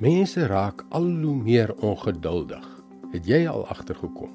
[0.00, 2.64] Mense raak al hoe meer ongeduldig.
[3.12, 4.30] Het jy al agtergekom?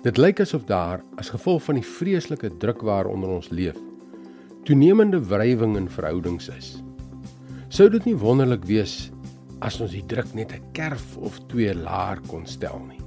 [0.00, 3.76] Dit lyk asof daar as gevolg van die vreeslike druk waaronder ons leef,
[4.64, 6.70] toenemende wrywing in verhoudings is.
[7.68, 9.10] Sou dit nie wonderlik wees
[9.60, 13.00] as ons die druk net 'n kerf of twee laer kon stel nie?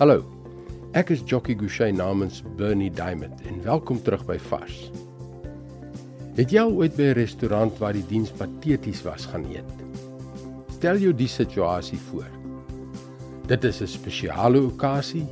[0.00, 0.24] Hallo.
[0.92, 4.90] Ek is Jockey Gouchee namens Bernie Diamond en welkom terug by Vars.
[6.34, 9.91] Het jy al ooit by 'n restaurant waar die diens pateties was gaan eet?
[10.82, 12.26] Stel jou die situasie voor.
[13.46, 15.26] Dit is 'n spesiale okasie.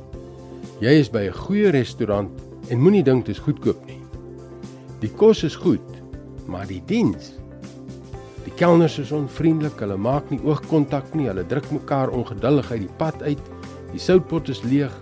[0.79, 2.29] Jy is by 'n goeie restaurant
[2.69, 3.99] en moenie dink dit is goedkoop nie.
[5.01, 6.01] Die kos is goed,
[6.47, 7.33] maar die diens.
[8.45, 12.95] Die kelners is onvriendelik, hulle maak nie oogkontak nie, hulle druk mekaar ongeduldig uit die
[12.97, 13.41] pad uit.
[13.91, 15.01] Die soutpot is leeg,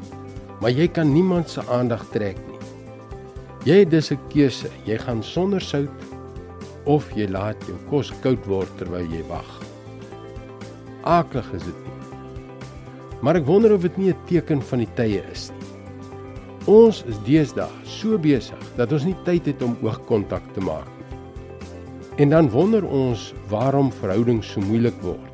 [0.61, 2.59] maar jy kan niemand se aandag trek nie.
[3.65, 4.69] Jy het dus 'n keuse.
[4.85, 5.89] Jy gaan sonder sout
[6.85, 9.68] of jy laat jou kos koud word terwyl jy wag
[11.03, 11.97] aaklig is dit nie.
[13.21, 15.67] Maar ek wonder of dit nie 'n teken van die tye is nie.
[16.67, 21.17] Ons is deesdae so besig dat ons nie tyd het om oogkontak te maak nie.
[22.17, 25.31] En dan wonder ons waarom verhoudings so moeilik word.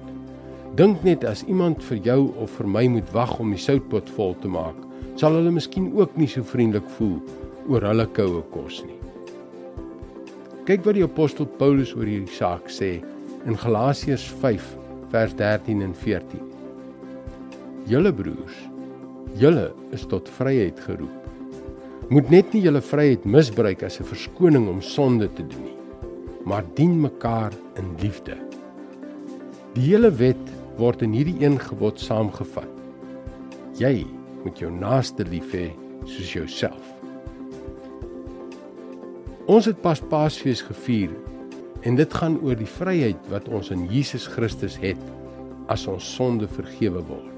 [0.75, 4.36] Dink net as iemand vir jou of vir my moet wag om die soutpot vol
[4.41, 4.75] te maak,
[5.16, 7.21] sal hulle miskien ook nie so vriendelik voel
[7.69, 8.99] oor hulle koue kos nie.
[10.66, 12.97] Kyk wat die apostel Paulus oor hierdie saak sê
[13.45, 14.25] in Galasiërs
[15.16, 16.39] vers 13 en 14.
[17.88, 18.55] Julle broers,
[19.39, 21.21] julle is tot vryheid geroep.
[22.11, 25.80] Moet net nie julle vryheid misbruik as 'n verskoning om sonde te doen nie,
[26.43, 28.36] maar dien mekaar in liefde.
[29.75, 30.45] Die hele wet
[30.77, 32.73] word in hierdie een gebod saamgevat.
[33.80, 34.05] Jy
[34.43, 35.71] moet jou naaste lief hê
[36.05, 36.86] soos jouself.
[39.47, 41.09] Ons het pas Paasfees gevier
[41.86, 45.02] En dit gaan oor die vryheid wat ons in Jesus Christus het
[45.69, 47.31] as ons sonde vergewe word.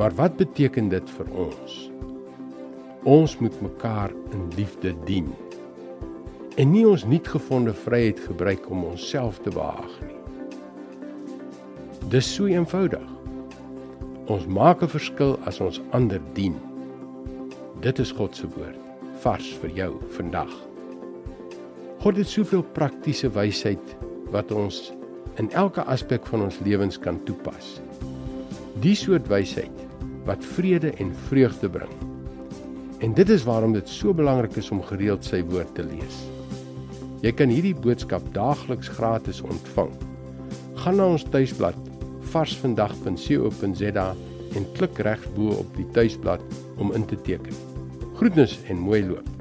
[0.00, 1.74] Maar wat beteken dit vir ons?
[3.04, 5.28] Ons moet mekaar in liefde dien.
[6.56, 10.16] En nie ons nuutgevonde vryheid gebruik om onsself te behaag nie.
[12.08, 13.04] Dis so eenvoudig.
[14.32, 16.56] Ons maak 'n verskil as ons ander dien.
[17.80, 18.80] Dit is God se woord
[19.20, 20.75] vars vir jou vandag.
[22.04, 23.96] God het soveel praktiese wysheid
[24.34, 24.90] wat ons
[25.40, 27.76] in elke aspek van ons lewens kan toepas.
[28.84, 29.84] Die soort wysheid
[30.26, 31.92] wat vrede en vreugde bring.
[33.04, 36.24] En dit is waarom dit so belangrik is om gereeld sy woord te lees.
[37.24, 39.92] Jy kan hierdie boodskap daagliks gratis ontvang.
[40.82, 41.78] Gaan na ons tuisblad
[42.32, 44.08] varsvandag.co.za
[44.56, 46.44] en klik regsbo op die tuisblad
[46.76, 47.56] om in te teken.
[48.20, 49.35] Groetnis en mooi loop.